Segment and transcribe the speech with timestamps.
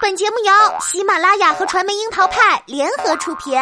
[0.00, 3.52] 本节目由喜马拉雅和传媒樱桃派联合出品。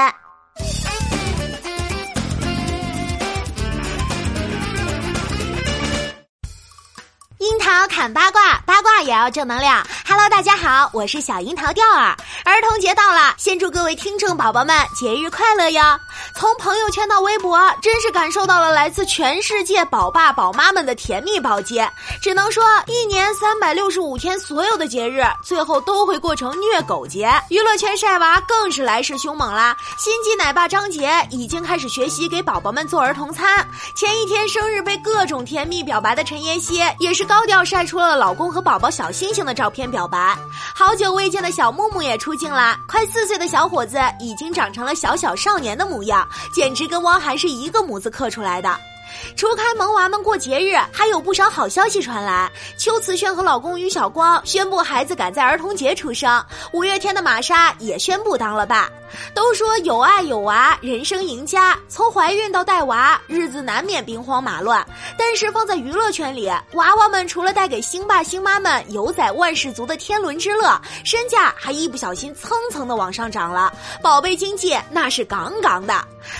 [7.38, 9.87] 樱桃砍八卦，八卦也要正能量。
[10.08, 12.17] Hello，大家好，我是小樱桃调儿。
[12.44, 15.82] 儿童节到了，先祝各位听众宝宝们节日快乐哟！
[16.37, 21.82] 从朋友圈到微博，真是感受到了来自全世界宝爸宝妈们的甜蜜暴击。
[22.23, 27.28] 只能说，一年三百六十五天，所有的节日最后都会过成虐狗节。
[27.50, 29.77] 娱乐圈晒娃更是来势凶猛啦！
[29.98, 33.66] 心机奶爸张杰已经开始学习给宝宝们做儿童餐。
[33.96, 40.36] 前一天生日被各种甜蜜表白的陈妍希，也是高调晒出了老公和宝宝小星星的照片小白。
[40.74, 42.78] 好久未见的小木木也出镜啦！
[42.86, 48.77] 快四岁的小伙子已经长成了小小少年的模样，简直跟汪涵是一个模子刻出来的。
[49.36, 52.52] 除开萌娃们过节日，还有不少好消息传来。
[52.77, 56.44] 邱瓷炫和老公于晓光宣布孩子赶在儿童节出生。
[56.72, 58.91] 五月天的玛莎也宣布当了爸。
[59.34, 61.77] 都说有爱有娃，人生赢家。
[61.89, 64.86] 从怀孕到带娃，日子难免兵荒马乱。
[65.19, 73.72] 但是放在娱乐圈里，娃娃们除了带给星爸星妈们有载万事足的天伦之乐，身价还一不小心蹭蹭的往上涨了。
[74.03, 75.95] 宝贝经济那是杠杠的。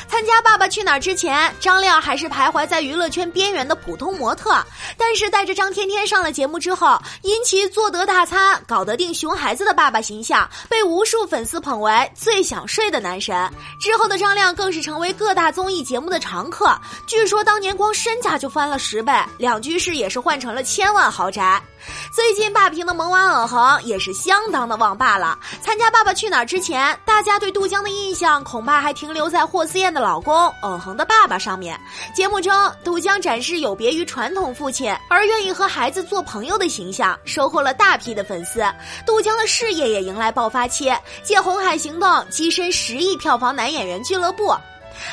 [0.09, 4.57] 参加《爸爸去哪儿》之前，张亮还是徘徊在娱乐圈边缘的普通模特。
[4.97, 13.53] 但是带着张天天上了节目之后，因其做得大餐、搞得定熊孩子的爸爸形象，被无数粉丝捧为最想想睡的男神。
[13.79, 16.75] 之后的张亮更是成为各大综艺节目的常客。
[17.07, 21.63] 据说当年光身价就翻了十倍，两居室也是换成了千万豪宅。
[22.11, 25.39] 最近霸屏的萌娃尔恒也是相当的旺霸了。
[25.61, 31.79] 参加《爸爸去哪儿》之前，大家对杜江的印象恐怕还停留在霍思燕的老公尔恒的爸爸上面。
[32.15, 32.51] 节目中，
[32.83, 38.65] 杜江展示有别于传统父亲而愿意和孩子做朋友的形象，收获了大批的粉丝。
[39.05, 42.09] 杜江的事业也迎来爆发期，借《红海行动》
[42.47, 44.51] 跻身十亿票房男演员俱乐部。《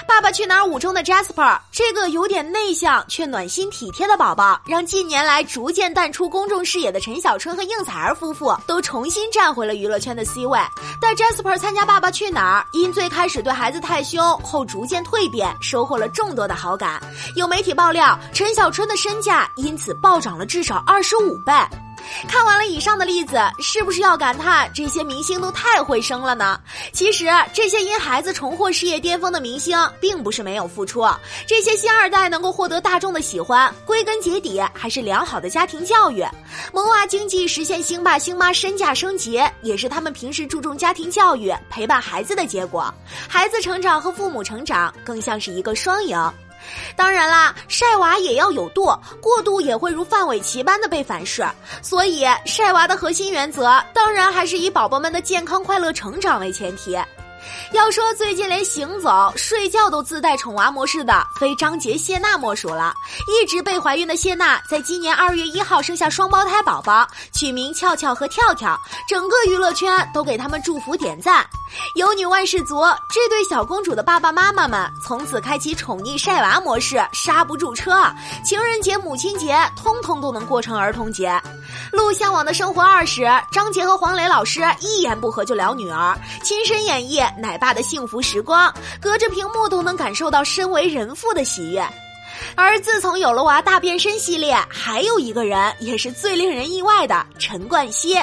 [0.07, 10.59] 爸爸去哪儿》五中的 Jasper，这个有点内向却暖心体贴的宝宝，让近年来逐渐淡出公众视野的陈小春和应采儿夫妇都重新站回了娱乐圈的 C 位。
[11.01, 17.01] 带 Jasper 参加《爸爸去哪儿》，因最开始对孩子太凶，后逐渐蜕变，收获了众多的好感。
[17.35, 21.51] 有媒体爆料，陈小春的身价因此暴涨了至少二十五倍。
[22.27, 26.59] 看完了以上的例子，是不是要感叹这些明星都太会生了呢？
[26.91, 31.05] 其实，这些因孩子重获事业巅峰的明星，并不是没有付出。
[31.47, 36.25] 这些星二代能够获得大众的喜欢，归根结底还是良好的家庭教育。
[36.73, 42.93] 萌娃经济实现星爸星妈身价升级，也是他们平时注重家庭教育、陪伴孩子的结果。
[43.27, 46.17] 孩子成长和父母成长，更像是一个双赢。
[46.95, 48.85] 当然啦，晒娃也要有度，
[49.21, 51.45] 过度也会如范玮琪般的被反噬。
[51.81, 56.97] 所以，晒娃的核心原则，当然还是以宝宝们的健康快乐成长为前提。
[57.71, 62.93] 要说最近连行走、睡觉都自带宠娃模式的，非张杰、谢娜莫属了。
[63.27, 71.45] 一直被怀孕的谢娜，在今年二月一号生下双胞胎宝宝，取名俏俏和跳跳，整个娱乐圈都给他们祝福点赞。
[71.95, 78.03] 有女万事足，这对小公主的爸爸妈妈们从此开启宠溺晒娃模式，刹不住车。
[78.45, 81.41] 情人节、母亲节，通通都能过成儿童节。
[81.91, 87.23] 录《向往的生活二》时，张杰和黄磊老师一言不合就聊女儿，亲身演绎。
[87.37, 91.83] 奶爸的幸福时光，隔着屏幕都能感受到身为人父的喜悦。
[92.55, 98.17] 而自从有了娃大变身系列，还有一个人也是最令人意外的陈冠希。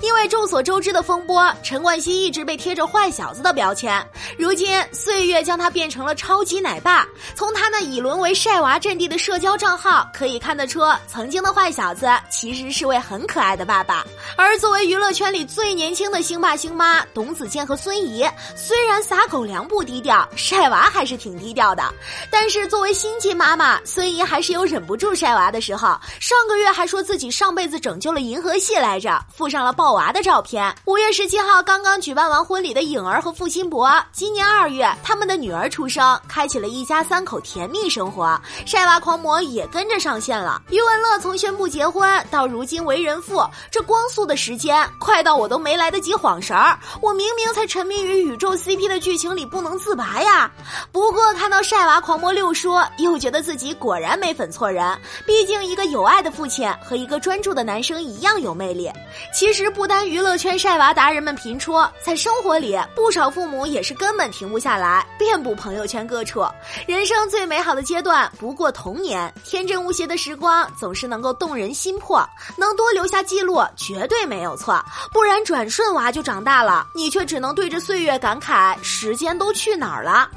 [0.00, 4.04] 因为众所周知的风波，陈冠希一直被贴着坏小子的标签。
[4.38, 7.06] 如今岁月将他变成了超级奶爸。
[7.34, 14.04] 从他那已沦为晒娃阵地的社交账号可以看得出，曾经的坏小子其实是位很可爱的爸爸。
[14.36, 18.24] 而作为娱乐圈里最年轻的星爸星妈，董子健和孙怡，
[18.56, 21.82] 虽然撒狗粮不低调，晒娃还是挺低调的。
[22.30, 25.88] 但是作为新晋妈妈，孙怡还是有忍不住晒娃的时候。
[26.18, 30.74] 上个月还说自己上辈子拯救了银河系来着，附上了抱娃的照片。
[30.86, 38.36] 五月十七号刚刚举办完婚礼的颖儿和付辛博，今年二月他们的女儿出生，开启了一家三口甜蜜生活。
[38.66, 40.60] 晒娃狂魔也跟着上线了。
[40.70, 46.76] 余文乐从宣布结婚到如今为人父，这光速的时间快到我都没来得及晃神儿。
[47.00, 50.50] 我明明才沉迷于宇宙 CP 的剧情里不能自拔呀。
[50.90, 53.43] 不过看到晒娃狂魔六叔，又觉得。
[53.44, 54.84] 自己果然没粉错人。
[55.26, 58.90] 毕竟，一个有爱的父亲和一个专注的男生一样有魅力。
[59.32, 66.44] 其实，不单娱乐圈晒娃达人们频出，在生活里，不少父母也是根本停不下来，遍布朋友圈各处。
[66.86, 72.26] 人生最美好的阶段不过童年，天真无邪的时光总是能够动人心魄，
[72.56, 74.82] 能多留下记录绝对没有错。
[75.12, 80.30] 不然，转瞬娃就长大了，你却只能对着岁月感慨：时间都去哪儿了？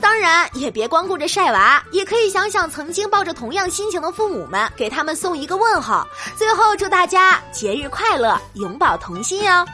[0.00, 6.06] 当然，也别光顾着晒娃，也可以想想曾经抱着同样心情的父母们，给他们送一个问候。
[6.36, 9.66] 最后，祝大家节日快乐，永葆童心哟！